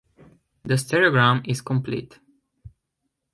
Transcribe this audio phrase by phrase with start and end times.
[0.63, 2.17] The stereogram is complete.